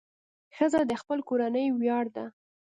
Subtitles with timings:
[0.55, 2.25] ښځه د خپلې کورنۍ ویاړ ده.